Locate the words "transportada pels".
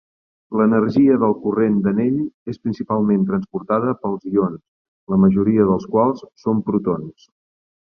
3.29-4.25